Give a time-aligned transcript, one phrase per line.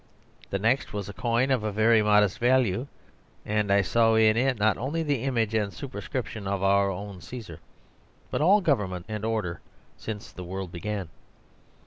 [0.49, 2.87] The next was a coin of a very modest value;
[3.45, 7.59] and I saw in it not only the image and superscription of our own Caesar,
[8.31, 9.61] but all government and order
[9.97, 11.09] since the world began.